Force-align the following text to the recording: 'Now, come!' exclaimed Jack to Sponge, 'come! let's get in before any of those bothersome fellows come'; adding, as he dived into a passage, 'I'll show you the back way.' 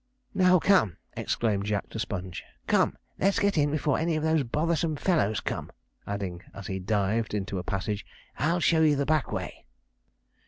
'Now, 0.33 0.57
come!' 0.57 0.97
exclaimed 1.15 1.65
Jack 1.67 1.91
to 1.91 1.99
Sponge, 1.99 2.43
'come! 2.65 2.97
let's 3.19 3.37
get 3.37 3.55
in 3.55 3.69
before 3.69 3.99
any 3.99 4.15
of 4.15 4.23
those 4.23 4.41
bothersome 4.41 4.95
fellows 4.95 5.39
come'; 5.41 5.71
adding, 6.07 6.41
as 6.55 6.65
he 6.65 6.79
dived 6.79 7.35
into 7.35 7.59
a 7.59 7.63
passage, 7.63 8.03
'I'll 8.39 8.61
show 8.61 8.81
you 8.81 8.95
the 8.95 9.05
back 9.05 9.31
way.' 9.31 9.67